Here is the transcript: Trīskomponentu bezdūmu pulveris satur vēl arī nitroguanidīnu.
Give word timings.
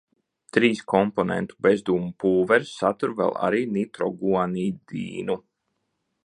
Trīskomponentu 0.55 1.57
bezdūmu 1.65 2.09
pulveris 2.23 2.71
satur 2.79 3.13
vēl 3.21 3.35
arī 3.49 3.61
nitroguanidīnu. 3.77 5.39